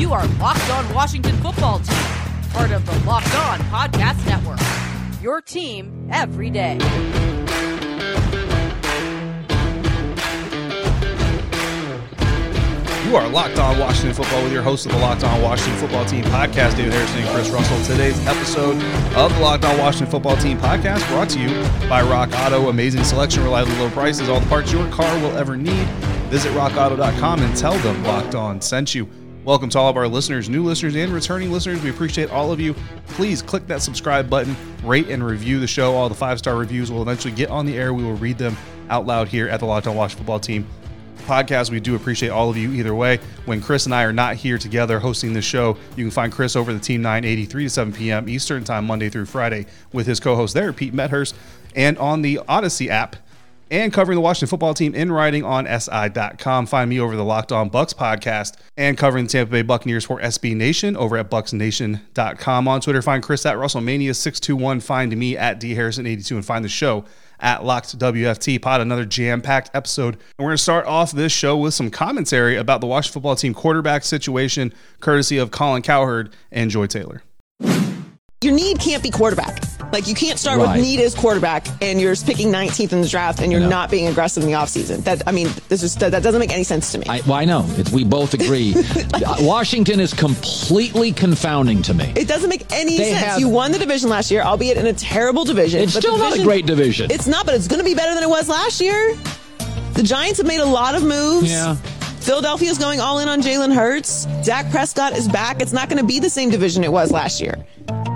[0.00, 2.04] You are Locked On Washington Football Team,
[2.52, 4.58] part of the Locked On Podcast Network.
[5.22, 6.78] Your team every day.
[13.06, 16.06] You are Locked On Washington Football with your host of the Locked On Washington Football
[16.06, 17.84] Team podcast, David Harrison and Chris Russell.
[17.84, 18.82] Today's episode
[19.14, 21.50] of the Locked On Washington Football Team podcast brought to you
[21.90, 22.70] by Rock Auto.
[22.70, 25.86] Amazing selection, reliably low prices, all the parts your car will ever need.
[26.30, 29.06] Visit rockauto.com and tell them Locked On sent you.
[29.42, 31.82] Welcome to all of our listeners, new listeners, and returning listeners.
[31.82, 32.74] We appreciate all of you.
[33.06, 35.94] Please click that subscribe button, rate and review the show.
[35.94, 37.94] All the five star reviews will eventually get on the air.
[37.94, 38.54] We will read them
[38.90, 40.66] out loud here at the Locked On Washington Football Team
[41.20, 41.70] podcast.
[41.70, 43.18] We do appreciate all of you either way.
[43.46, 46.54] When Chris and I are not here together hosting the show, you can find Chris
[46.54, 48.28] over the Team 980, 3 to 7 p.m.
[48.28, 51.34] Eastern Time, Monday through Friday, with his co host there, Pete Medhurst,
[51.74, 53.16] and on the Audacy app.
[53.70, 56.66] And covering the Washington football team in writing on SI.com.
[56.66, 60.20] Find me over the Locked On Bucs podcast and covering the Tampa Bay Buccaneers for
[60.20, 62.68] SB Nation over at BucsNation.com.
[62.68, 64.82] On Twitter, find Chris at RussellMania621.
[64.82, 67.04] Find me at DHarrison82 and find the show
[67.38, 70.14] at Locked WFT Pod, another jam packed episode.
[70.14, 73.36] And we're going to start off this show with some commentary about the Washington football
[73.36, 77.22] team quarterback situation, courtesy of Colin Cowherd and Joy Taylor.
[78.42, 79.62] Your need can't be quarterback.
[79.92, 80.76] Like you can't start Right.
[80.78, 83.68] with need as quarterback and you're picking 19th in the draft and you're No.
[83.68, 85.04] not being aggressive in the offseason.
[85.04, 87.04] That I mean, this is that, doesn't make any sense to me.
[87.06, 87.66] I, well, I know.
[87.76, 88.74] It's, we both agree.
[89.12, 92.10] Uh, Washington is completely confounding to me.
[92.16, 93.22] it doesn't make any They sense.
[93.26, 95.82] have- you won the division last year, albeit in a terrible division.
[95.82, 97.10] It's still the not a great division.
[97.10, 99.14] It's not, but it's going to be better than it was last year.
[99.92, 101.50] The Giants have made a lot of moves.
[101.52, 101.76] Yeah.
[102.62, 104.24] is going all in on Jalen Hurts.
[104.44, 105.60] Dak Prescott is back.
[105.60, 107.56] It's not going to be the same division it was last year.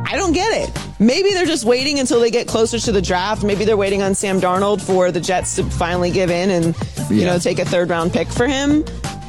[0.07, 0.79] I don't get it.
[1.01, 3.43] Maybe they're just waiting until they get closer to the draft.
[3.43, 6.67] Maybe they're waiting on Sam Darnold for the Jets to finally give in and
[7.11, 7.27] you Yeah.
[7.33, 8.85] know take a third round pick for him.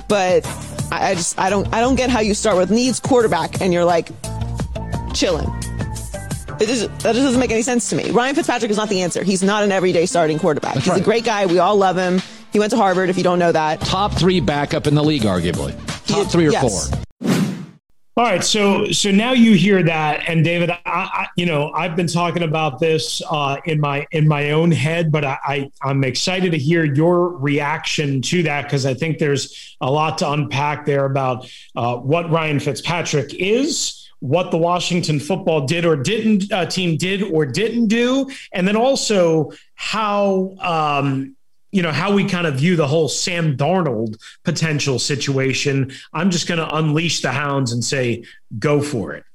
[0.07, 0.45] But
[0.91, 3.73] I, I just I don't I don't get how you start with needs quarterback and
[3.73, 4.09] you're like
[5.13, 5.49] chilling.
[6.59, 8.11] It is, that just doesn't make any sense to me.
[8.11, 9.23] Ryan Fitzpatrick is not the answer.
[9.23, 10.75] He's not an everyday starting quarterback.
[10.77, 11.45] He's a great guy.
[11.47, 12.21] We all love him.
[12.53, 13.09] He went to Harvard.
[13.09, 15.75] If you don't know that, Top three backup in the league, arguably.
[16.07, 16.89] Top He- three or yes.
[16.89, 17.04] four.
[18.17, 21.97] All right, so so now you hear that, and David, I, I you know I've
[21.97, 26.01] been talking about this uh, in my in my own head, but I, I I'm
[26.05, 30.85] excited to hear your reaction to that because I think there's a lot to unpack
[30.85, 36.67] there about uh, what Ryan Fitzpatrick is, what the Washington football did or didn't uh,
[36.67, 40.55] team did or didn't do, and then also how.
[40.61, 41.35] Um,
[41.75, 45.91] you know how we kind of view the whole Sam Darnold potential situation.
[46.13, 48.23] I'm just going to unleash the hounds and say,
[48.57, 49.25] go for it.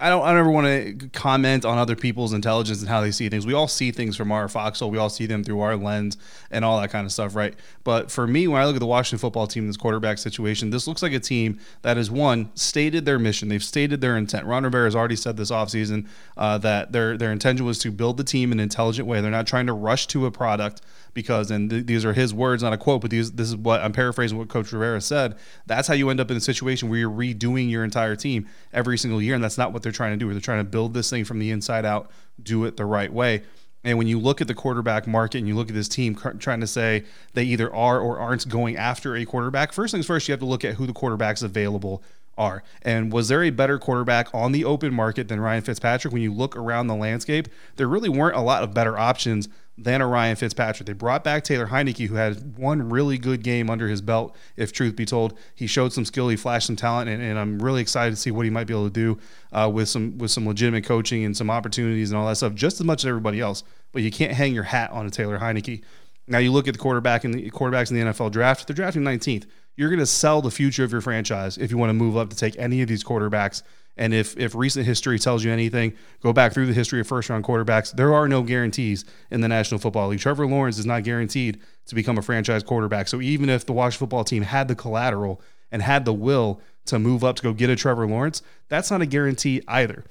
[0.00, 0.22] I don't.
[0.22, 3.44] I don't want to comment on other people's intelligence and how they see things.
[3.46, 4.92] We all see things from our foxhole.
[4.92, 6.16] We all see them through our lens
[6.52, 7.52] and all that kind of stuff, right?
[7.82, 10.86] But for me, when I look at the Washington football team, this quarterback situation, this
[10.86, 13.48] looks like a team that has one stated their mission.
[13.48, 14.46] They've stated their intent.
[14.46, 18.18] Ron Rivera has already said this offseason uh, that their their intention was to build
[18.18, 19.20] the team in an intelligent way.
[19.20, 20.80] They're not trying to rush to a product
[21.18, 23.80] because, and th- these are his words, not a quote, but these, this is what
[23.80, 25.34] I'm paraphrasing what Coach Rivera said.
[25.66, 28.96] That's how you end up in a situation where you're redoing your entire team every
[28.96, 30.30] single year, and that's not what they're trying to do.
[30.32, 32.08] They're trying to build this thing from the inside out,
[32.40, 33.42] do it the right way.
[33.82, 36.60] And when you look at the quarterback market and you look at this team trying
[36.60, 37.04] to say
[37.34, 40.46] they either are or aren't going after a quarterback, first things first, you have to
[40.46, 42.04] look at who the quarterbacks available
[42.36, 42.62] are.
[42.82, 46.12] And was there a better quarterback on the open market than Ryan Fitzpatrick?
[46.12, 49.48] When you look around the landscape, there really weren't a lot of better options
[49.78, 50.86] than a Ryan Fitzpatrick.
[50.86, 54.72] They brought back Taylor Heinicke, who had one really good game under his belt, if
[54.72, 55.38] truth be told.
[55.54, 58.32] He showed some skill, he flashed some talent, and, and I'm really excited to see
[58.32, 59.18] what he might be able to do
[59.52, 62.80] uh, with some with some legitimate coaching and some opportunities and all that stuff, just
[62.80, 63.62] as much as everybody else.
[63.92, 65.82] But you can't hang your hat on a Taylor Heinicke.
[66.26, 69.02] Now you look at the quarterback and the quarterbacks in the NFL draft, they're drafting
[69.02, 69.46] 19th.
[69.76, 72.30] You're going to sell the future of your franchise if you want to move up
[72.30, 73.62] to take any of these quarterbacks.
[73.98, 75.92] And if if recent history tells you anything,
[76.22, 77.92] go back through the history of first round quarterbacks.
[77.92, 80.20] There are no guarantees in the National Football League.
[80.20, 83.08] Trevor Lawrence is not guaranteed to become a franchise quarterback.
[83.08, 85.40] So even if the Washington football team had the collateral
[85.70, 89.02] and had the will to move up to go get a Trevor Lawrence, that's not
[89.02, 90.04] a guarantee either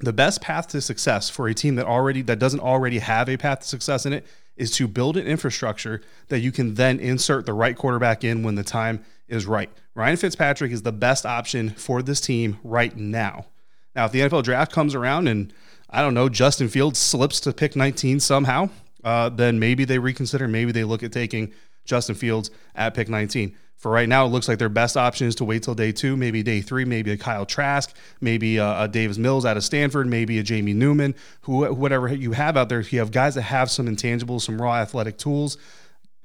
[0.00, 3.36] the best path to success for a team that already that doesn't already have a
[3.36, 4.26] path to success in it
[4.56, 8.54] is to build an infrastructure that you can then insert the right quarterback in when
[8.54, 9.70] the time is right.
[9.94, 13.46] Ryan Fitzpatrick is the best option for this team right now.
[13.94, 15.52] Now, if the NFL draft comes around and
[15.90, 18.70] I don't know, Justin Fields slips to pick 19 somehow,
[19.04, 20.46] uh, then maybe they reconsider.
[20.48, 21.52] Maybe they look at taking
[21.84, 23.56] Justin Fields at pick 19.
[23.78, 26.16] For right now, it looks like their best option is to wait till day two,
[26.16, 30.08] maybe day three, maybe a Kyle Trask, maybe a, a Davis Mills out of Stanford,
[30.08, 32.80] maybe a Jamie Newman, who whatever you have out there.
[32.80, 35.58] If you have guys that have some intangibles, some raw athletic tools.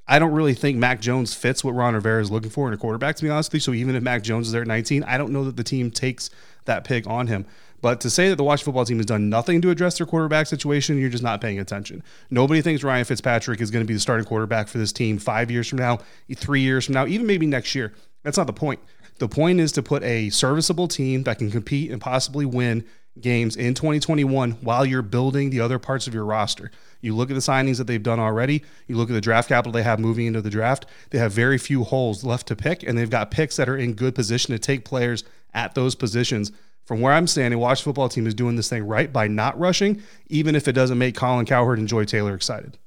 [0.07, 2.77] I don't really think Mac Jones fits what Ron Rivera is looking for in a
[2.77, 3.59] quarterback, to be honest with you.
[3.61, 5.91] So even if Mac Jones is there at 19, I don't know that the team
[5.91, 6.29] takes
[6.65, 7.45] that pick on him.
[7.81, 10.47] But to say that the Washington football team has done nothing to address their quarterback
[10.47, 12.01] situation, you're just not paying attention.
[12.29, 15.51] Nobody thinks Ryan Fitzpatrick is going to be the starting quarterback for this team five
[15.51, 16.00] years from now,
[16.33, 17.94] three years from now, even maybe next year.
[18.23, 18.79] That's not the point.
[19.19, 22.85] The point is to put a serviceable team that can compete and possibly win
[23.19, 26.71] games in 2021 while you're building the other parts of your roster.
[27.01, 29.71] You look at the signings that they've done already, you look at the draft capital
[29.71, 32.98] they have moving into the draft, they have very few holes left to pick, and
[32.98, 35.24] they've got picks that are in good position to take players
[35.54, 36.51] at those positions
[36.86, 40.01] from where I'm standing, Washington football team is doing this thing right by not rushing,
[40.27, 42.77] even if it doesn't make Colin Cowherd and Joy Taylor excited.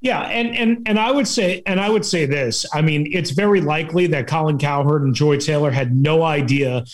[0.00, 2.66] Yeah, and and and I would say, and I would say this.
[2.74, 6.84] I mean, it's very likely that Colin Cowherd and Joy Taylor had no idea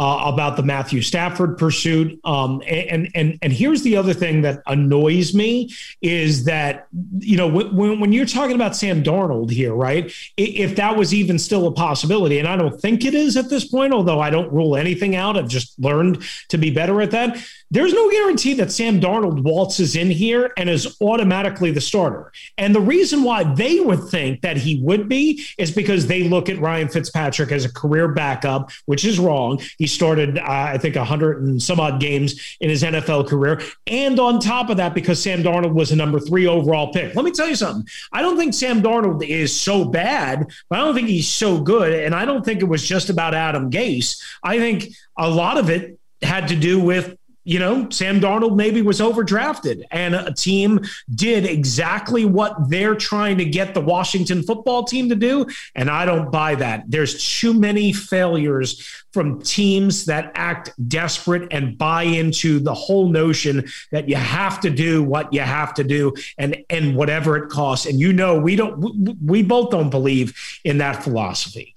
[0.00, 2.18] uh, about the Matthew Stafford pursuit.
[2.24, 6.88] Um, and and and here's the other thing that annoys me is that
[7.18, 10.10] you know when when you're talking about Sam Darnold here, right?
[10.38, 13.66] If that was even still a possibility, and I don't think it is at this
[13.66, 15.36] point, although I don't rule anything out.
[15.36, 17.36] I've just learned to be better at that.
[17.72, 22.32] There's no guarantee that Sam Darnold waltzes in here and is automatically the starter.
[22.58, 26.48] And the reason why they would think that he would be is because they look
[26.48, 29.60] at Ryan Fitzpatrick as a career backup, which is wrong.
[29.92, 33.60] Started, uh, I think, 100 and some odd games in his NFL career.
[33.86, 37.14] And on top of that, because Sam Darnold was a number three overall pick.
[37.14, 37.86] Let me tell you something.
[38.12, 41.92] I don't think Sam Darnold is so bad, but I don't think he's so good.
[41.92, 44.22] And I don't think it was just about Adam Gase.
[44.42, 44.88] I think
[45.18, 49.84] a lot of it had to do with you know, Sam Darnold maybe was overdrafted
[49.90, 50.80] and a team
[51.14, 55.46] did exactly what they're trying to get the Washington football team to do.
[55.74, 56.84] And I don't buy that.
[56.86, 63.68] There's too many failures from teams that act desperate and buy into the whole notion
[63.90, 67.86] that you have to do what you have to do and, and whatever it costs.
[67.86, 71.74] And you know, we don't, we both don't believe in that philosophy.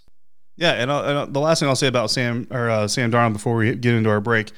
[0.58, 0.74] Yeah.
[0.74, 3.74] And, and the last thing I'll say about Sam or uh, Sam Darnold before we
[3.76, 4.52] get into our break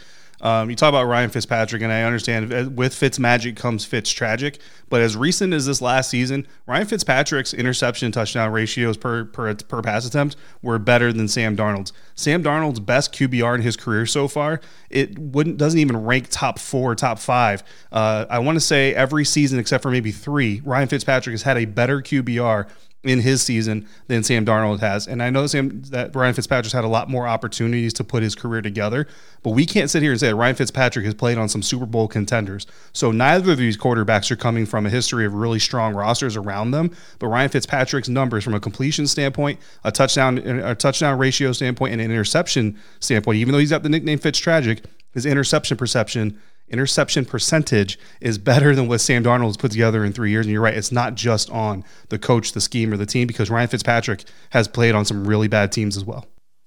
[0.45, 4.59] um, you talk about Ryan Fitzpatrick, and I understand with Fitz magic comes Fitz tragic.
[4.89, 9.81] But as recent as this last season, Ryan Fitzpatrick's interception touchdown ratios per, per per
[9.81, 11.93] pass attempt were better than Sam Darnold's.
[12.13, 14.61] Sam Darnold's best QBR in his career so far,
[14.91, 17.63] it wouldn't doesn't even rank top four, top five.
[17.91, 21.57] Uh, I want to say every season except for maybe three, Ryan Fitzpatrick has had
[21.57, 22.69] a better QBR
[23.05, 25.07] in his season than Sam Darnold has.
[25.07, 28.35] And I know Sam, that Ryan Fitzpatrick's had a lot more opportunities to put his
[28.35, 29.07] career together,
[29.43, 31.85] but we can't sit here and say that Ryan Fitzpatrick has played on some Super
[31.85, 32.65] Bowl contenders.
[32.93, 36.71] So neither of these quarterbacks are coming from a history of really strong rosters around
[36.71, 36.91] them.
[37.19, 42.01] But Ryan Fitzpatrick's numbers from a completion standpoint, a touchdown, a touchdown ratio standpoint, and
[42.01, 47.25] an interception standpoint, even though he's got the nickname Fitz Tragic, his interception perception interception
[47.25, 50.45] percentage is better than what Sam Darnold has put together in three years.
[50.45, 53.49] And you're right, it's not just on the coach, the scheme, or the team, because
[53.49, 56.25] Ryan Fitzpatrick has played on some really bad teams as well.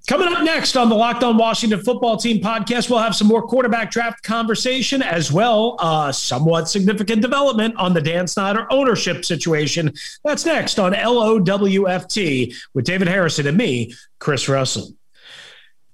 [0.08, 3.42] Coming up next on the Locked On Washington Football Team podcast, we'll have some more
[3.42, 5.76] quarterback draft conversation as well.
[5.80, 9.92] Uh, somewhat significant development on the Dan Snyder ownership situation.
[10.24, 14.92] That's next on LOWFT with David Harrison and me, Chris Russell.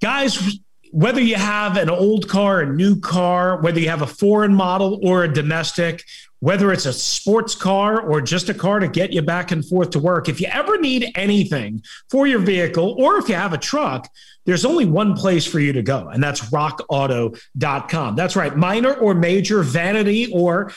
[0.00, 0.61] Guys,
[0.94, 5.00] whether you have an old car, a new car, whether you have a foreign model
[5.02, 6.04] or a domestic,
[6.38, 9.90] whether it's a sports car or just a car to get you back and forth
[9.90, 13.58] to work, if you ever need anything for your vehicle or if you have a
[13.58, 14.08] truck,
[14.44, 18.14] there's only one place for you to go, and that's rockauto.com.
[18.14, 20.70] That's right, minor or major vanity or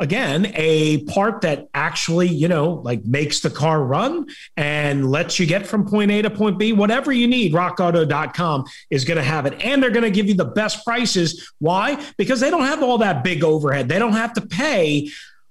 [0.00, 4.26] again a part that actually you know like makes the car run
[4.56, 6.72] and lets you get from point a to point b.
[6.72, 9.60] Whatever you need rockauto.com is going to have it.
[9.64, 11.52] And they're going to give you the best prices.
[11.58, 12.02] Why?
[12.16, 13.88] Because they don't have all that big overhead.
[13.88, 15.10] They don't have to pay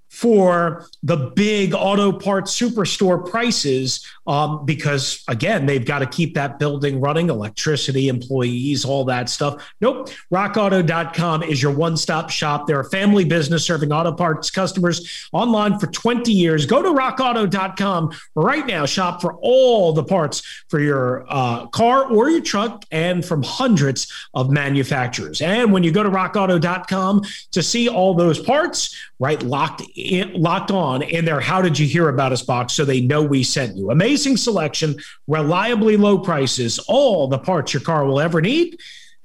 [0.10, 6.60] for the big auto parts superstore prices um, because again they've got to keep that
[6.60, 9.72] building running electricity employees all that stuff.
[9.82, 10.10] Nope.
[10.34, 12.68] rockauto.com is your one-stop shop.
[12.68, 16.66] They're a family business serving auto parts customers online for 20 years.
[16.66, 18.86] Go to rockauto.com right now.
[18.86, 24.12] Shop for all the parts for your uh, car or your truck and from hundreds
[24.34, 25.42] of manufacturers.
[25.42, 30.72] And when you go to rockauto.com to see all those parts right locked in, locked
[30.72, 33.76] on in their how did you hear about us box so they know we sent
[33.76, 34.96] you amazing selection
[35.28, 38.78] reliably low prices all the parts your car will ever need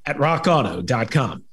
[0.07, 1.45] at rockauto.com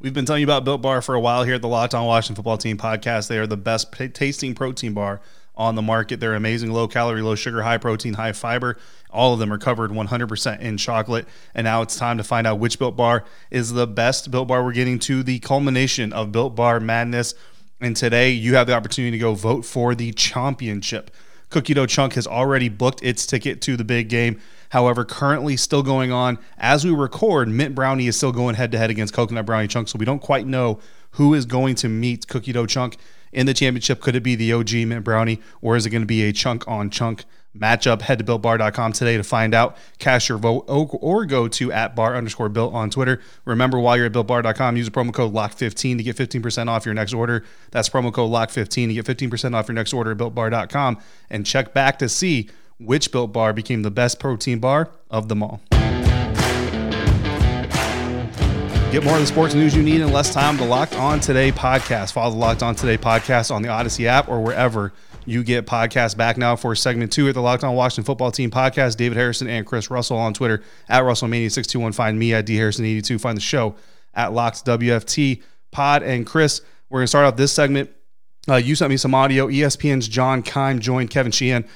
[0.00, 2.06] We've been telling you about Built Bar for a while here at the Locked On
[2.06, 3.28] Washington Football Team podcast.
[3.28, 5.20] They are the best p- tasting protein bar
[5.54, 6.20] on the market.
[6.20, 8.78] They're amazing, low calorie, low sugar, high protein, high fiber.
[9.10, 11.28] All of them are covered 100% in chocolate.
[11.54, 14.64] And now it's time to find out which Built Bar is the best Built Bar.
[14.64, 17.34] We're getting to the culmination of Built Bar madness.
[17.80, 21.10] And today you have the opportunity to go vote for the championship.
[21.48, 24.40] Cookie Dough Chunk has already booked its ticket to the big game.
[24.68, 28.78] However, currently still going on as we record, Mint Brownie is still going head to
[28.78, 29.88] head against Coconut Brownie Chunk.
[29.88, 30.78] So we don't quite know
[31.12, 32.98] who is going to meet Cookie Dough Chunk
[33.32, 34.00] in the championship.
[34.00, 36.68] Could it be the OG Mint Brownie or is it going to be a chunk
[36.68, 37.24] on chunk
[37.56, 38.02] matchup?
[38.02, 39.76] Head to builtbar.com today to find out.
[39.98, 43.20] Cast your vote or go to at bar underscore built on Twitter.
[43.44, 46.94] Remember, while you're at builtbar.com, use the promo code LOCK15 to get 15% off your
[46.94, 47.44] next order.
[47.70, 50.98] That's promo code LOCK15 to get 15% off your next order at builtbar.com.
[51.28, 55.42] And check back to see which Built Bar became the best protein bar of them
[55.42, 55.60] all.
[58.90, 60.56] Get more of the sports news you need in less time.
[60.56, 62.12] The Locked On Today podcast.
[62.12, 64.92] Follow the Locked On Today podcast on the Audacy app or wherever
[65.26, 66.16] you get podcasts.
[66.16, 68.96] Back now for segment two at the Locked On Washington Football Team podcast.
[68.96, 71.94] David Harrison and Chris Russell on Twitter at RussellMania621.
[71.94, 73.20] Find me at DHarrison82.
[73.20, 73.76] Find the show
[74.14, 76.02] at Locked WFT Pod.
[76.02, 77.90] And Chris, we're going to start off this segment.
[78.48, 79.48] Uh, you sent me some audio.
[79.48, 81.66] ESPN's John Keim joined Kevin Sheehan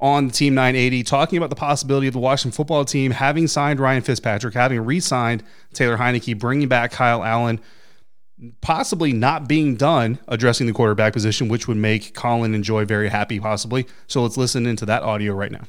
[0.00, 3.78] on the Team 980, talking about the possibility of the Washington football team having signed
[3.78, 5.42] Ryan Fitzpatrick, having re signed
[5.74, 7.60] Taylor Heinicke, bringing back Kyle Allen,
[8.60, 13.08] possibly not being done addressing the quarterback position, which would make Colin and Joy very
[13.08, 13.86] happy, possibly.
[14.06, 15.64] So let's listen into that audio right now.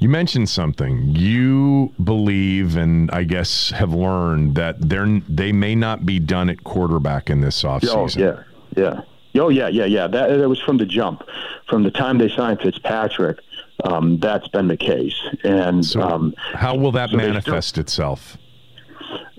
[0.00, 1.16] You mentioned something.
[1.16, 6.62] You believe, and I guess have learned that they're they may not be done at
[6.62, 8.44] quarterback in this offseason.
[8.76, 9.02] Oh, yeah,
[9.34, 9.40] yeah.
[9.42, 10.06] Oh yeah, yeah, yeah.
[10.06, 11.22] That, that was from the jump,
[11.68, 13.38] from the time they signed Fitzpatrick.
[13.84, 15.14] Um, that's been the case.
[15.44, 18.36] And so um, how will that so manifest still, itself?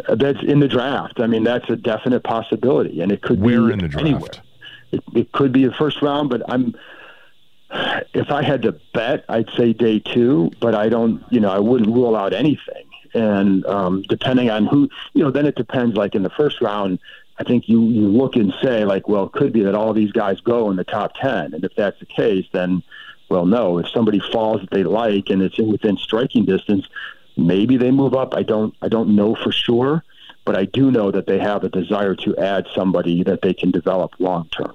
[0.08, 1.20] That's in the draft.
[1.20, 4.06] I mean, that's a definite possibility, and it could where be in the draft.
[4.06, 4.30] Anywhere.
[4.92, 6.76] It, it could be the first round, but I'm.
[8.16, 11.24] If I had to bet, I'd say day two, but I don't.
[11.30, 12.86] You know, I wouldn't rule out anything.
[13.14, 15.96] And um, depending on who, you know, then it depends.
[15.96, 17.00] Like in the first round,
[17.40, 20.12] I think you, you look and say, like, well, it could be that all these
[20.12, 21.54] guys go in the top 10.
[21.54, 22.84] And if that's the case, then,
[23.30, 23.78] well, no.
[23.78, 26.86] If somebody falls that they like and it's within striking distance,
[27.46, 28.34] maybe they move up.
[28.34, 30.04] I don't, I don't know for sure,
[30.46, 33.72] but I do know that they have a desire to add somebody that they can
[33.72, 34.74] develop long term.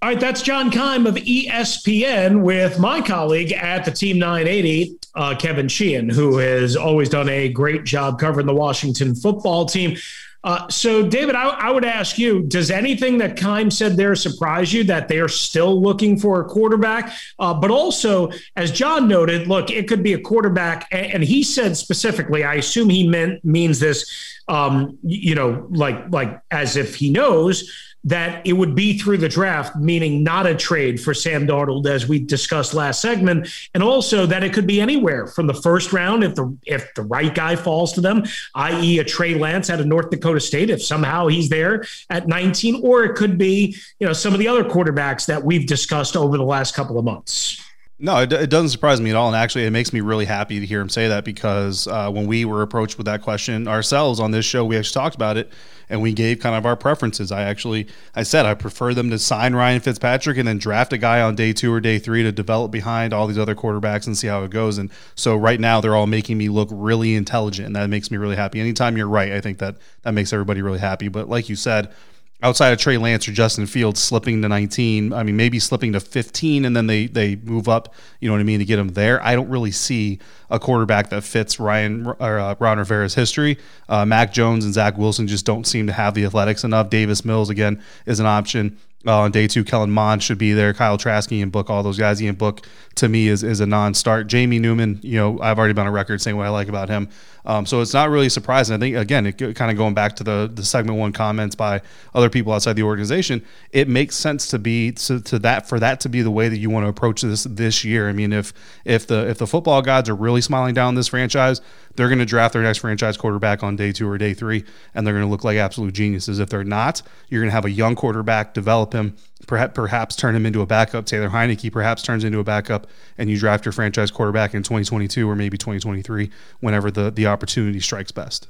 [0.00, 5.34] All right, that's John Keim of ESPN with my colleague at the Team 980, uh,
[5.36, 9.96] Kevin Sheehan, who has always done a great job covering the Washington football team.
[10.44, 14.72] Uh, so, David, I, I, would ask you: Does anything that Keim said there surprise
[14.72, 17.12] you that they are still looking for a quarterback?
[17.40, 21.42] Uh, but also, as John noted, look, it could be a quarterback, and, and he
[21.42, 22.44] said specifically.
[22.44, 27.70] I assume he meant means this, um, you know, like like as if he knows
[28.04, 32.08] that it would be through the draft, meaning not a trade for Sam Darnold, as
[32.08, 36.22] we discussed last segment, and also that it could be anywhere from the first round
[36.24, 38.24] if the if the right guy falls to them,
[38.54, 42.80] i.e., a Trey Lance out of North Dakota State, if somehow he's there at 19,
[42.82, 46.36] or it could be you know some of the other quarterbacks that we've discussed over
[46.38, 47.62] the last couple of months.
[48.00, 49.26] No, it, it, doesn't surprise me at all.
[49.26, 52.28] And actually, it makes me really happy to hear him say that because uh, when
[52.28, 55.50] we were approached with that question ourselves on this show, we actually talked about it
[55.88, 57.32] and we gave kind of our preferences.
[57.32, 60.98] I actually, I said I prefer them to sign Ryan Fitzpatrick and then draft a
[60.98, 64.16] guy on day two or day three to develop behind all these other quarterbacks and
[64.16, 64.78] see how it goes.
[64.78, 68.16] And so right now, they're all making me look really intelligent, and that makes me
[68.16, 68.60] really happy.
[68.60, 71.08] Anytime you're right, I think that that makes everybody really happy.
[71.08, 71.92] But like you said,
[72.42, 76.00] outside of Trey Lance or Justin Fields slipping to 19, I mean, maybe slipping to
[76.00, 78.88] 15 and then they they move up, you know what I mean, to get them
[78.88, 79.22] there.
[79.22, 83.58] I don't really see a quarterback that fits Ryan or uh, Ron Rivera's history.
[83.88, 86.90] Uh, Mac Jones and Zach Wilson just don't seem to have the athletics enough.
[86.90, 88.78] Davis Mills, again, is an option.
[89.06, 90.74] Uh, on day two, Kellen Mond should be there.
[90.74, 92.20] Kyle Trask, Ian Book, all those guys.
[92.20, 92.66] Ian Book,
[92.96, 94.26] to me, is, is a non-start.
[94.26, 97.08] Jamie Newman, you know, I've already been on record saying what I like about him.
[97.44, 98.76] Um, so it's not really surprising.
[98.76, 101.80] I think again, it kind of going back to the the segment one comments by
[102.14, 103.44] other people outside the organization.
[103.72, 106.58] It makes sense to be to, to that for that to be the way that
[106.58, 108.08] you want to approach this this year.
[108.08, 108.52] I mean, if
[108.84, 111.60] if the if the football gods are really smiling down this franchise,
[111.96, 114.64] they're going to draft their next franchise quarterback on day two or day three,
[114.94, 116.38] and they're going to look like absolute geniuses.
[116.38, 119.16] If they're not, you're going to have a young quarterback develop him
[119.48, 121.06] perhaps, perhaps turn him into a backup.
[121.06, 122.86] Taylor Heinicke perhaps turns into a backup,
[123.16, 127.80] and you draft your franchise quarterback in 2022 or maybe 2023, whenever the the opportunity
[127.80, 128.46] strikes best.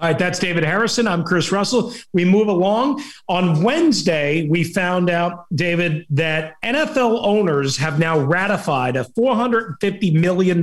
[0.00, 1.08] All right, that's David Harrison.
[1.08, 1.92] I'm Chris Russell.
[2.12, 3.02] We move along.
[3.28, 10.60] On Wednesday, we found out, David, that NFL owners have now ratified a $450 million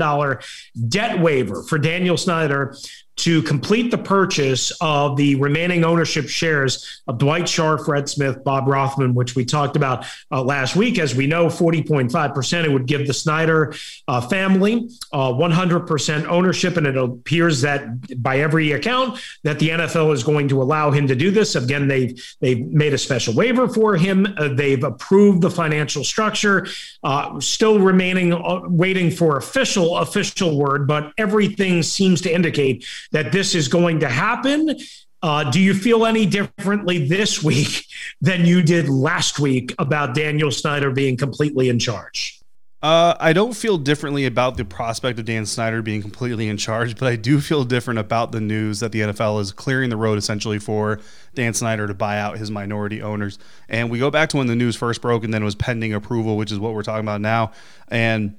[0.87, 2.77] debt waiver for Daniel Snyder
[3.17, 8.67] to complete the purchase of the remaining ownership shares of Dwight Schar, Fred Smith, Bob
[8.67, 10.99] Rothman, which we talked about uh, last week.
[10.99, 13.73] As we know, 40.5%, it would give the Snyder
[14.07, 16.77] uh, family uh, 100% ownership.
[16.77, 21.07] And it appears that by every account that the NFL is going to allow him
[21.07, 21.55] to do this.
[21.55, 24.27] Again, they've, they've made a special waiver for him.
[24.37, 26.67] Uh, they've approved the financial structure,
[27.03, 33.31] uh, still remaining, uh, waiting for official, official word, but everything seems to indicate that
[33.31, 34.77] this is going to happen.
[35.21, 37.85] Uh, do you feel any differently this week
[38.21, 42.39] than you did last week about Daniel Snyder being completely in charge?
[42.85, 46.95] Uh, I don't feel differently about the prospect of Dan Snyder being completely in charge,
[46.95, 50.19] but I do feel different about the news that the NFL is clearing the road
[50.19, 50.99] essentially for
[51.33, 53.39] Dan Snyder to buy out his minority owners.
[53.69, 55.95] And we go back to when the news first broke and then it was pending
[55.95, 57.53] approval, which is what we're talking about now.
[57.87, 58.37] And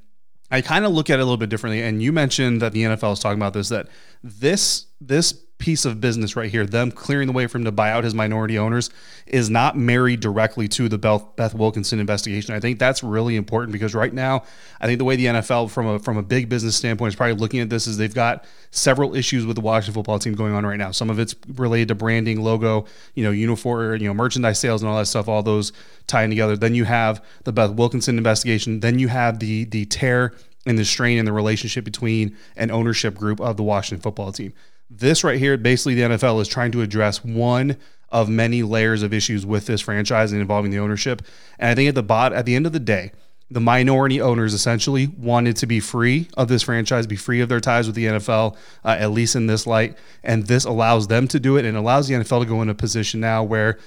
[0.51, 1.83] I kind of look at it a little bit differently.
[1.83, 3.89] And you mentioned that the NFL is talking about this, that
[4.23, 7.91] this this piece of business right here, them clearing the way for him to buy
[7.91, 8.91] out his minority owners,
[9.27, 12.55] is not married directly to the Beth, Wilkinson investigation.
[12.55, 14.43] I think that's really important because right now,
[14.81, 17.37] I think the way the NFL, from a from a big business standpoint, is probably
[17.37, 20.67] looking at this is they've got several issues with the Washington football team going on
[20.67, 20.91] right now.
[20.91, 22.85] Some of it's related to branding, logo,
[23.15, 25.29] you know, uniform, you know, merchandise sales and all that stuff.
[25.29, 25.73] All those
[26.07, 26.57] tying together.
[26.57, 28.81] Then you have the Beth Wilkinson investigation.
[28.81, 30.35] Then you have the the tear
[30.67, 34.53] and the strain in the relationship between an ownership group of the Washington football team.
[34.89, 37.77] This right here, basically, the NFL is trying to address one
[38.11, 41.23] of many layers of issues with this franchise and involving the ownership.
[41.59, 43.13] And I think at the bot, at the end of the day,
[43.51, 47.61] the minority owners essentially wanted to be free of this franchise, be free of their
[47.61, 49.97] ties with the NFL, uh, at least in this light.
[50.25, 52.75] And this allows them to do it and allows the NFL to go in a
[52.75, 53.79] position now where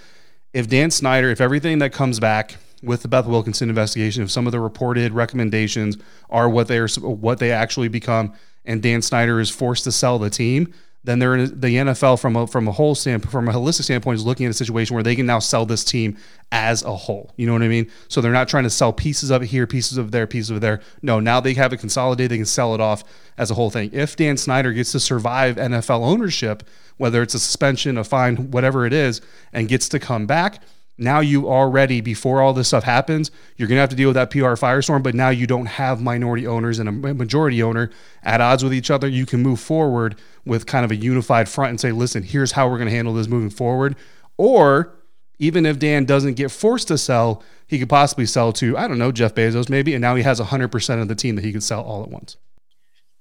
[0.54, 4.48] if Dan Snyder, if everything that comes back with the Beth Wilkinson investigation, if some
[4.48, 5.98] of the reported recommendations
[6.30, 10.20] are what they are, what they actually become, and Dan Snyder is forced to sell
[10.20, 13.54] the team, then they're in the NFL from a from a whole standpoint, from a
[13.54, 16.18] holistic standpoint, is looking at a situation where they can now sell this team
[16.52, 17.34] as a whole.
[17.38, 17.90] You know what I mean?
[18.10, 20.62] So they're not trying to sell pieces of it here, pieces of there, pieces of
[20.62, 20.82] there.
[21.02, 22.32] No, now they have it consolidated.
[22.32, 23.04] They can sell it off
[23.38, 23.92] as a whole thing.
[23.94, 26.64] If Dan Snyder gets to survive NFL ownership,
[26.98, 29.22] whether it's a suspension, a fine, whatever it is,
[29.54, 30.62] and gets to come back
[31.00, 34.16] now you already before all this stuff happens you're going to have to deal with
[34.16, 37.90] that pr firestorm but now you don't have minority owners and a majority owner
[38.24, 39.08] at odds with each other.
[39.08, 42.70] You can move forward with kind of a unified front and say listen here's how
[42.70, 43.96] we're going to handle this moving forward.
[44.38, 44.96] Or
[45.38, 48.98] even if dan doesn't get forced to sell he could possibly sell to i don't
[48.98, 51.64] know jeff bezos maybe and now he has 100% of the team that he could
[51.64, 52.36] sell all at once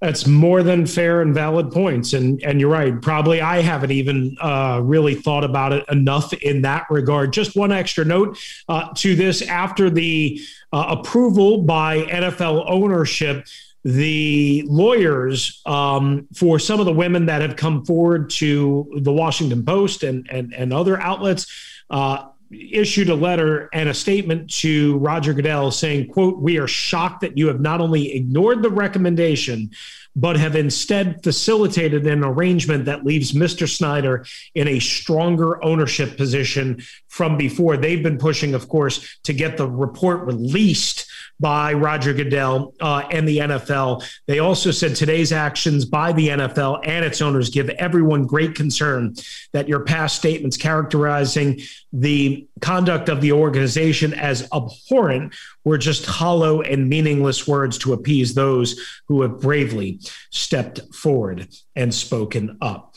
[0.00, 3.00] that's more than fair and valid points, and and you're right.
[3.00, 7.32] Probably I haven't even uh, really thought about it enough in that regard.
[7.32, 10.40] Just one extra note uh, to this: after the
[10.72, 13.46] uh, approval by NFL ownership,
[13.84, 19.64] the lawyers um, for some of the women that have come forward to the Washington
[19.64, 21.46] Post and and, and other outlets
[21.90, 27.20] uh, issued a letter and a statement to Roger Goodell saying, quote, we are shocked
[27.20, 29.70] that you have not only ignored the recommendation,
[30.16, 33.68] but have instead facilitated an arrangement that leaves Mr.
[33.68, 37.76] Snyder in a stronger ownership position from before.
[37.76, 41.07] They've been pushing, of course, to get the report released
[41.40, 44.04] by Roger Goodell uh, and the NFL.
[44.26, 49.14] They also said today's actions by the NFL and its owners give everyone great concern
[49.52, 51.60] that your past statements characterizing
[51.92, 58.34] the conduct of the organization as abhorrent were just hollow and meaningless words to appease
[58.34, 60.00] those who have bravely
[60.30, 62.94] stepped forward and spoken up.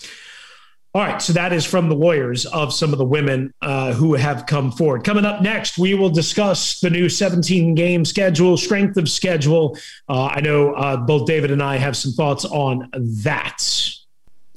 [0.93, 4.13] All right, so that is from the lawyers of some of the women uh, who
[4.15, 5.05] have come forward.
[5.05, 9.77] Coming up next, we will discuss the new 17 game schedule, strength of schedule.
[10.09, 12.89] Uh, I know uh, both David and I have some thoughts on
[13.23, 13.65] that.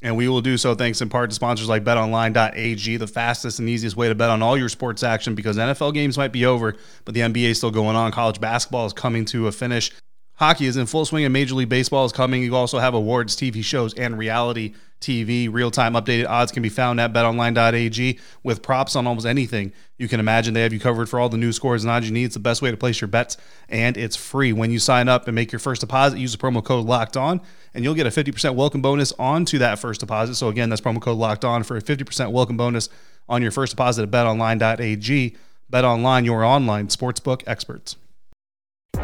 [0.01, 3.69] And we will do so thanks in part to sponsors like betonline.ag, the fastest and
[3.69, 6.75] easiest way to bet on all your sports action because NFL games might be over,
[7.05, 8.11] but the NBA is still going on.
[8.11, 9.89] College basketball is coming to a finish.
[10.37, 12.43] Hockey is in full swing and Major League Baseball is coming.
[12.43, 15.51] You also have awards, TV shows, and reality TV.
[15.51, 20.09] Real time updated odds can be found at betonline.ag with props on almost anything you
[20.09, 20.53] can imagine.
[20.53, 22.25] They have you covered for all the news scores and odds you need.
[22.25, 23.37] It's the best way to place your bets,
[23.69, 24.51] and it's free.
[24.51, 27.39] When you sign up and make your first deposit, use the promo code locked on,
[27.73, 30.35] and you'll get a 50% welcome bonus onto that first deposit.
[30.35, 32.89] So, again, that's promo code locked on for a 50% welcome bonus
[33.29, 35.37] on your first deposit at betonline.ag.
[35.71, 37.95] BetOnline, your online sportsbook experts.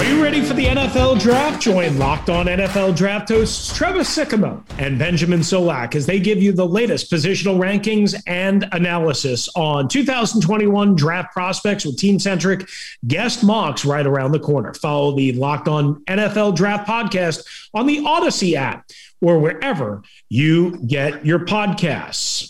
[0.00, 1.60] Are you ready for the NFL draft?
[1.60, 6.52] Join Locked On NFL Draft hosts Trevor Sikkema and Benjamin Solak as they give you
[6.52, 12.66] the latest positional rankings and analysis on 2021 draft prospects with team centric
[13.08, 14.72] guest mocks right around the corner.
[14.72, 18.88] Follow the Locked On NFL Draft podcast on the Audacy app
[19.20, 22.49] or wherever you get your podcasts.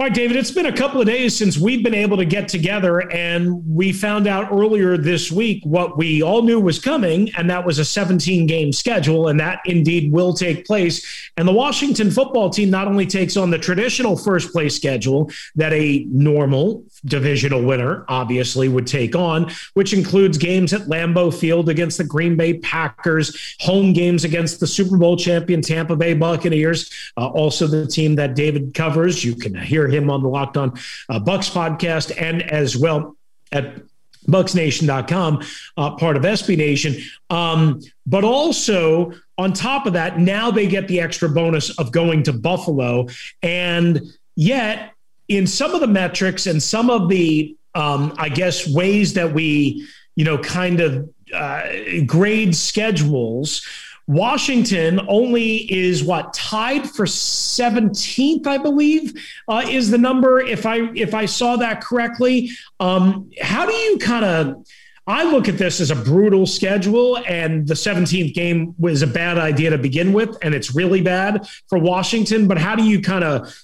[0.00, 2.46] All right, David, it's been a couple of days since we've been able to get
[2.46, 7.50] together, and we found out earlier this week what we all knew was coming, and
[7.50, 11.30] that was a 17 game schedule, and that indeed will take place.
[11.36, 15.72] And the Washington football team not only takes on the traditional first place schedule that
[15.72, 21.98] a normal divisional winner obviously would take on, which includes games at Lambeau Field against
[21.98, 27.26] the Green Bay Packers, home games against the Super Bowl champion Tampa Bay Buccaneers, uh,
[27.26, 29.24] also the team that David covers.
[29.24, 30.70] You can hear him on the Locked On
[31.08, 33.16] uh, Bucs podcast and as well
[33.52, 33.82] at
[34.28, 35.42] bucsnation.com,
[35.76, 36.96] uh, part of SB Nation.
[37.30, 42.22] Um, but also, on top of that, now they get the extra bonus of going
[42.24, 43.06] to Buffalo.
[43.42, 44.02] And
[44.36, 44.92] yet,
[45.28, 49.86] in some of the metrics and some of the, um, I guess, ways that we,
[50.16, 51.62] you know, kind of uh,
[52.06, 53.66] grade schedules,
[54.08, 59.12] Washington only is what tied for 17th, I believe,
[59.46, 60.40] uh, is the number.
[60.40, 64.66] If I if I saw that correctly, um, how do you kind of?
[65.06, 69.38] I look at this as a brutal schedule, and the 17th game was a bad
[69.38, 72.46] idea to begin with, and it's really bad for Washington.
[72.48, 73.54] But how do you kind of,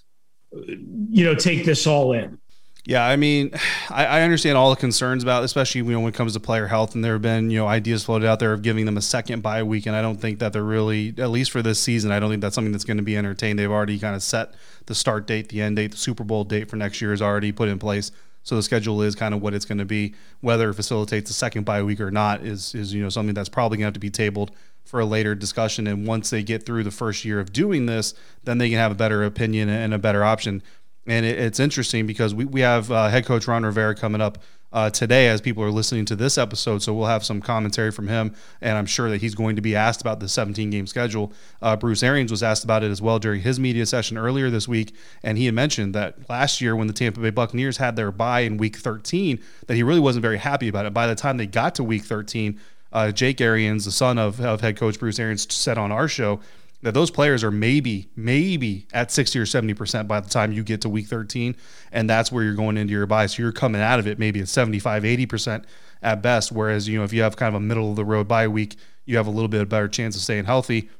[0.52, 2.38] you know, take this all in?
[2.86, 3.50] Yeah, I mean,
[3.90, 6.66] I, I, understand all the concerns about, especially you know, when it comes to player
[6.66, 9.02] health, and there have been you know ideas floated out there of giving them a
[9.02, 12.12] second bye week, and I don't think that they're really, at least for this season,
[12.12, 13.58] I don't think that's something that's going to be entertained.
[13.58, 14.54] They've already kind of set
[14.86, 17.52] the start date, the end date, the Super Bowl date for next year is already
[17.52, 18.10] put in place,
[18.42, 20.14] so the schedule is kind of what it's going to be.
[20.40, 23.48] Whether it facilitates a second bye week or not is is you know something that's
[23.48, 24.50] probably going to have to be tabled
[24.84, 25.86] for a later discussion.
[25.86, 28.12] And once they get through the first year of doing this,
[28.44, 30.62] then they can have a better opinion and a better option
[31.06, 34.38] and it, it's interesting because we, we have uh, head coach Ron Rivera coming up
[34.74, 36.82] uh, today as people are listening to this episode.
[36.82, 39.76] So we'll have some commentary from him, and I'm sure that he's going to be
[39.76, 41.32] asked about the 17 game schedule.
[41.62, 44.66] Uh, Bruce Arians was asked about it as well during his media session earlier this
[44.66, 48.10] week, and he had mentioned that last year when the Tampa Bay Buccaneers had their
[48.10, 50.92] bye in week 13, that he really wasn't very happy about it.
[50.92, 52.58] By the time they got to week 13,
[52.92, 56.40] uh, Jake Arians, the son of, of head coach Bruce Arians, said on our show
[56.84, 60.82] that those players are maybe, maybe at 60 or 70% by the time you get
[60.82, 61.56] to week 13.
[61.90, 63.24] And that's where you're going into your bye.
[63.24, 65.64] So you're coming out of it maybe at 75, 80%
[66.02, 66.52] at best.
[66.52, 68.76] Whereas, you know, if you have kind of a middle of the road bye week,
[69.06, 70.90] you have a little bit of better chance of staying healthy.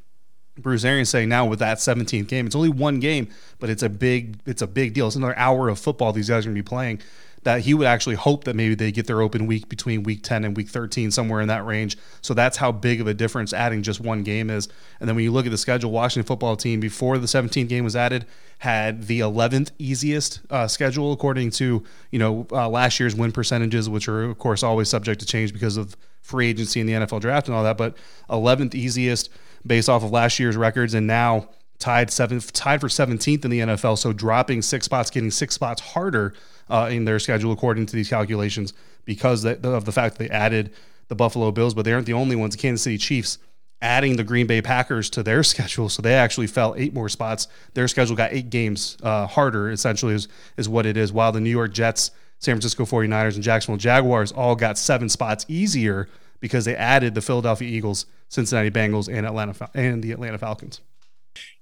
[0.56, 3.90] Bruce Arians saying now with that 17th game, it's only one game, but it's a
[3.90, 5.08] big, it's a big deal.
[5.08, 7.00] It's another hour of football these guys are to be playing
[7.44, 10.44] that he would actually hope that maybe they get their open week between week 10
[10.44, 11.96] and week 13, somewhere in that range.
[12.20, 14.68] So that's how big of a difference adding just one game is.
[14.98, 17.85] And then when you look at the schedule, Washington football team before the 17th game
[17.85, 18.26] was added
[18.59, 23.88] had the 11th easiest uh, schedule according to you know uh, last year's win percentages,
[23.88, 27.20] which are of course always subject to change because of free agency in the NFL
[27.20, 27.76] draft and all that.
[27.76, 27.96] But
[28.30, 29.28] 11th easiest
[29.66, 33.61] based off of last year's records, and now tied seventh, tied for 17th in the
[33.61, 33.98] NFL.
[33.98, 36.35] So dropping six spots, getting six spots harder
[36.68, 38.72] uh, in their schedule according to these calculations
[39.05, 40.72] because of the fact that they added
[41.09, 42.57] the Buffalo Bills, but they aren't the only ones.
[42.57, 43.38] The Kansas City Chiefs
[43.83, 47.48] adding the Green Bay Packers to their schedule, so they actually fell eight more spots.
[47.74, 51.12] Their schedule got eight games uh, harder, essentially, is, is what it is.
[51.12, 55.44] While the New York Jets, San Francisco 49ers, and Jacksonville Jaguars all got seven spots
[55.48, 56.09] easier
[56.40, 60.81] because they added the Philadelphia Eagles, Cincinnati Bengals, and Atlanta and the Atlanta Falcons.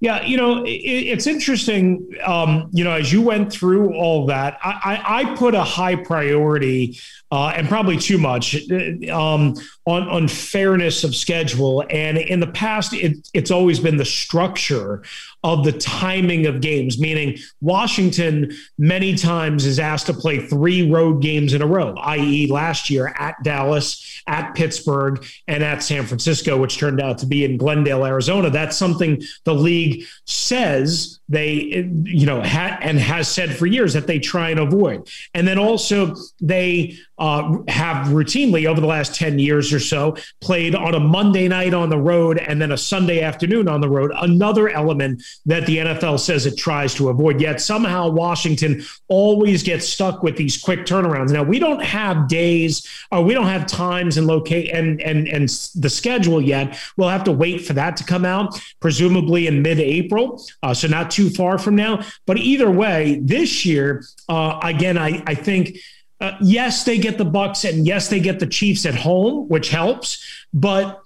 [0.03, 2.13] Yeah, you know, it, it's interesting.
[2.25, 5.95] Um, you know, as you went through all that, I, I, I put a high
[5.95, 6.99] priority
[7.31, 8.69] uh, and probably too much
[9.11, 9.55] um,
[9.87, 11.85] on on fairness of schedule.
[11.89, 15.05] And in the past, it, it's always been the structure
[15.45, 21.23] of the timing of games, meaning Washington many times is asked to play three road
[21.23, 26.61] games in a row, i.e., last year at Dallas, at Pittsburgh, and at San Francisco,
[26.61, 28.51] which turned out to be in Glendale, Arizona.
[28.51, 33.95] That's something the league league says they, you know, ha- and has said for years
[33.95, 35.09] that they try and avoid.
[35.33, 40.75] And then also they uh, have routinely over the last 10 years or so played
[40.75, 44.13] on a Monday night on the road and then a Sunday afternoon on the road.
[44.17, 47.41] Another element that the NFL says it tries to avoid.
[47.41, 51.31] Yet somehow Washington always gets stuck with these quick turnarounds.
[51.31, 55.49] Now we don't have days or we don't have times and locate and and and
[55.77, 56.79] the schedule yet.
[56.99, 60.45] We'll have to wait for that to come out, presumably in mid-April.
[60.63, 62.05] Uh, so not too far from now.
[62.27, 65.77] But either way, this year, uh, again, I I think
[66.23, 69.71] uh, yes, they get the Bucs, and yes, they get the Chiefs at home, which
[69.71, 70.25] helps.
[70.55, 71.01] But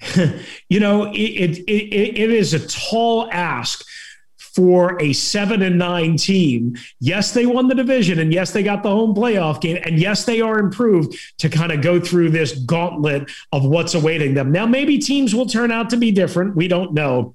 [0.68, 3.84] you know, it, it, it, it is a tall ask
[4.54, 6.76] for a seven and nine team.
[7.00, 10.24] Yes, they won the division, and yes, they got the home playoff game, and yes,
[10.24, 14.52] they are improved to kind of go through this gauntlet of what's awaiting them.
[14.52, 16.54] Now, maybe teams will turn out to be different.
[16.54, 17.34] We don't know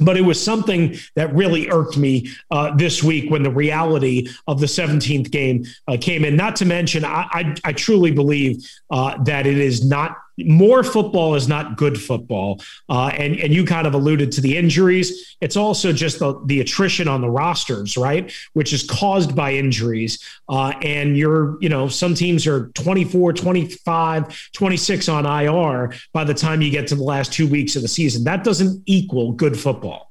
[0.00, 4.60] but it was something that really irked me uh, this week when the reality of
[4.60, 6.36] the 17th game uh, came in.
[6.36, 11.34] Not to mention, I, I, I truly believe uh, that it is not more football
[11.34, 12.60] is not good football.
[12.88, 15.36] Uh, and, and you kind of alluded to the injuries.
[15.40, 18.32] It's also just the, the attrition on the rosters, right?
[18.52, 20.22] Which is caused by injuries.
[20.48, 26.34] Uh, and you're, you know, some teams are 24, 25, 26 on IR by the
[26.34, 28.24] time you get to the last two weeks of the season.
[28.24, 30.10] That doesn't equal good football.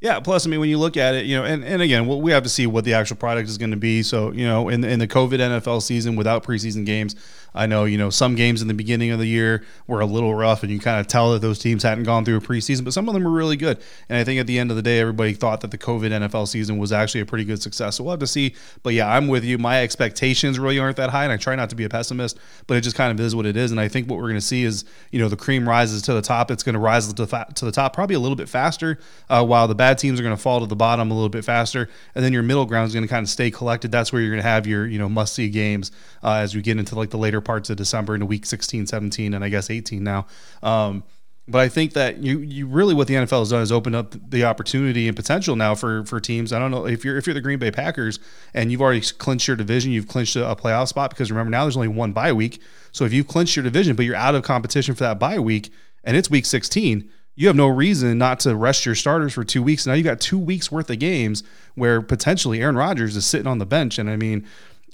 [0.00, 0.20] Yeah.
[0.20, 2.42] Plus, I mean, when you look at it, you know, and, and again, we have
[2.42, 4.02] to see what the actual product is going to be.
[4.02, 7.16] So, you know, in, in the COVID NFL season without preseason games,
[7.56, 10.34] I know, you know, some games in the beginning of the year were a little
[10.34, 12.92] rough and you kind of tell that those teams hadn't gone through a preseason, but
[12.92, 13.78] some of them were really good.
[14.08, 16.48] And I think at the end of the day, everybody thought that the COVID NFL
[16.48, 17.96] season was actually a pretty good success.
[17.96, 18.54] So we'll have to see.
[18.82, 19.58] But yeah, I'm with you.
[19.58, 22.76] My expectations really aren't that high, and I try not to be a pessimist, but
[22.76, 23.70] it just kind of is what it is.
[23.70, 26.14] And I think what we're going to see is, you know, the cream rises to
[26.14, 26.50] the top.
[26.50, 28.98] It's going to rise to the, to the top probably a little bit faster,
[29.30, 31.44] uh, while the bad teams are going to fall to the bottom a little bit
[31.44, 31.88] faster.
[32.14, 33.90] And then your middle ground is going to kind of stay collected.
[33.90, 35.90] That's where you're going to have your, you know, must see games
[36.26, 39.32] uh, as we get into like the later parts of December into week 16, 17,
[39.32, 40.26] and I guess 18 now.
[40.62, 41.04] Um,
[41.48, 44.16] but I think that you you really what the NFL has done is opened up
[44.30, 46.52] the opportunity and potential now for for teams.
[46.52, 48.18] I don't know if you're if you're the Green Bay Packers
[48.52, 51.62] and you've already clinched your division, you've clinched a, a playoff spot because remember now
[51.62, 52.60] there's only one bye week.
[52.90, 55.70] So if you've clinched your division, but you're out of competition for that bye week
[56.02, 59.62] and it's week 16, you have no reason not to rest your starters for two
[59.62, 59.86] weeks.
[59.86, 61.44] Now you got two weeks worth of games
[61.76, 64.44] where potentially Aaron Rodgers is sitting on the bench, and I mean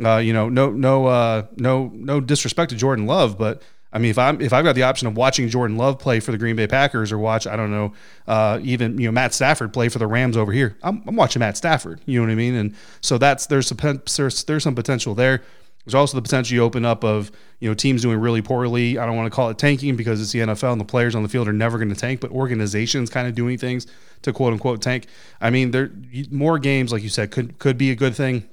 [0.05, 4.11] uh, you know, no, no, uh, no, no disrespect to Jordan Love, but I mean,
[4.11, 6.57] if I'm if I've got the option of watching Jordan Love play for the Green
[6.57, 7.93] Bay Packers or watch, I don't know,
[8.27, 11.41] uh, even you know Matt Stafford play for the Rams over here, I'm, I'm watching
[11.41, 12.01] Matt Stafford.
[12.07, 12.55] You know what I mean?
[12.55, 13.79] And so that's there's some
[14.17, 15.43] there's, there's some potential there.
[15.85, 18.97] There's also the potential you open up of you know teams doing really poorly.
[18.97, 21.23] I don't want to call it tanking because it's the NFL and the players on
[21.23, 23.87] the field are never going to tank, but organizations kind of doing things
[24.23, 25.07] to quote unquote tank.
[25.39, 25.91] I mean, there
[26.31, 28.49] more games like you said could could be a good thing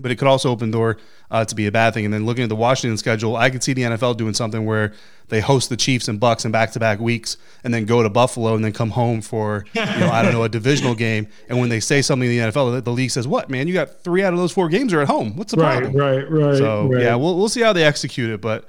[0.00, 0.96] but it could also open the door
[1.30, 2.04] uh, to be a bad thing.
[2.04, 4.92] And then looking at the Washington schedule, I could see the NFL doing something where
[5.28, 8.64] they host the Chiefs and Bucks in back-to-back weeks, and then go to Buffalo and
[8.64, 11.28] then come home for you know I don't know a divisional game.
[11.48, 13.68] And when they say something in the NFL, the, the league says, "What man?
[13.68, 15.36] You got three out of those four games are at home.
[15.36, 16.56] What's the right, problem?" Right, right, right.
[16.56, 17.02] So right.
[17.02, 18.66] yeah, we'll we'll see how they execute it, but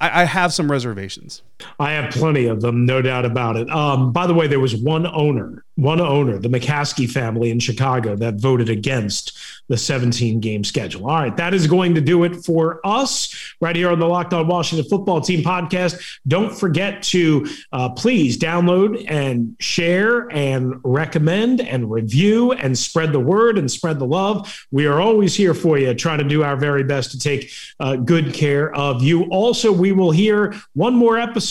[0.00, 1.42] I, I have some reservations.
[1.78, 3.70] I have plenty of them, no doubt about it.
[3.70, 8.16] Um, by the way, there was one owner, one owner, the McCaskey family in Chicago,
[8.16, 9.38] that voted against
[9.68, 11.08] the 17 game schedule.
[11.08, 14.34] All right, that is going to do it for us right here on the Locked
[14.34, 16.18] On Washington Football Team podcast.
[16.26, 23.20] Don't forget to uh, please download and share and recommend and review and spread the
[23.20, 24.66] word and spread the love.
[24.70, 27.96] We are always here for you, trying to do our very best to take uh,
[27.96, 29.24] good care of you.
[29.24, 31.43] Also, we will hear one more episode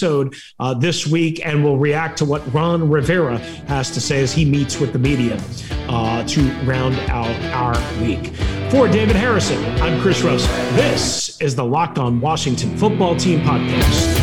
[0.59, 4.45] uh, this week and we'll react to what Ron Rivera has to say as he
[4.45, 5.41] meets with the media
[5.89, 8.33] uh, to round out our week.
[8.71, 10.51] For David Harrison, I'm Chris Russell.
[10.75, 14.22] This is the Locked On Washington Football Team podcast.